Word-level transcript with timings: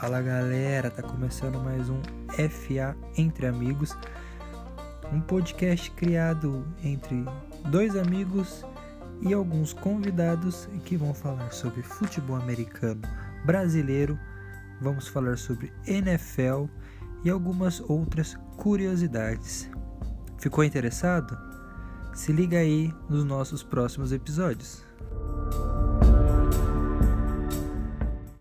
Fala 0.00 0.20
galera, 0.20 0.90
tá 0.90 1.04
começando 1.04 1.62
mais 1.62 1.88
um 1.88 2.02
FA 2.50 2.96
Entre 3.16 3.46
Amigos, 3.46 3.96
um 5.12 5.20
podcast 5.20 5.88
criado 5.92 6.66
entre 6.82 7.24
dois 7.70 7.94
amigos 7.94 8.66
e 9.22 9.32
alguns 9.32 9.72
convidados 9.72 10.68
que 10.84 10.96
vão 10.96 11.14
falar 11.14 11.52
sobre 11.52 11.80
futebol 11.82 12.34
americano 12.34 13.02
brasileiro, 13.46 14.18
vamos 14.80 15.06
falar 15.06 15.38
sobre 15.38 15.72
NFL 15.86 16.64
e 17.24 17.30
algumas 17.30 17.78
outras 17.88 18.36
curiosidades. 18.56 19.70
Ficou 20.38 20.64
interessado? 20.64 21.38
Se 22.12 22.32
liga 22.32 22.58
aí 22.58 22.92
nos 23.08 23.24
nossos 23.24 23.62
próximos 23.62 24.10
episódios. 24.10 24.84